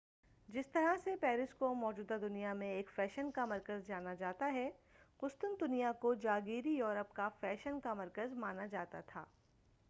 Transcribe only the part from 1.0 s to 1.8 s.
سے پیرس کو